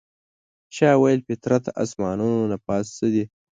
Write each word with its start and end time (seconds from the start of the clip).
چا 0.75 0.89
ویل 1.01 1.19
فطرته 1.27 1.69
اسمانونو 1.83 2.41
نه 2.51 2.57
پاس 2.65 2.85
څه 2.97 3.05
دي؟ 3.13 3.23